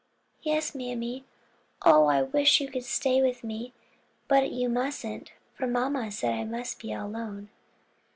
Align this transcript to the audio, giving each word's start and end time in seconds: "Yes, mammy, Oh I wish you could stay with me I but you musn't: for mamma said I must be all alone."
"Yes, 0.41 0.73
mammy, 0.73 1.25
Oh 1.83 2.05
I 2.07 2.23
wish 2.23 2.59
you 2.59 2.71
could 2.71 2.83
stay 2.85 3.21
with 3.21 3.43
me 3.43 3.71
I 3.77 3.81
but 4.27 4.51
you 4.51 4.67
musn't: 4.67 5.31
for 5.53 5.67
mamma 5.67 6.09
said 6.11 6.33
I 6.33 6.43
must 6.43 6.79
be 6.81 6.91
all 6.91 7.05
alone." 7.05 7.49